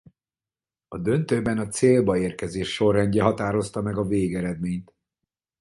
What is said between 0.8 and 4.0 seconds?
A döntőben a célba érkezés sorrendje határozta meg